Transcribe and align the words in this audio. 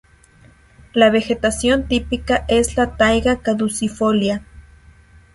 La 0.95 1.11
vegetación 1.11 1.87
típica 1.87 2.43
es 2.47 2.75
la 2.75 2.97
taiga 2.97 3.43
caducifolia. 3.43 4.43